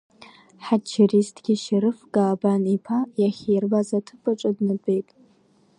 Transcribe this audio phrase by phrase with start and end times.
[0.65, 5.09] Хаҷаристгьы Шьрыф Каабан-иԥа иахьиирбаз аҭыԥ аҿы днатәеит.